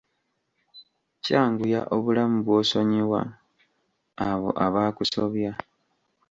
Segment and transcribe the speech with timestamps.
[1.23, 3.21] Kyanguya obulamu bw'osonyiwa
[4.29, 5.51] abo abaakusobya.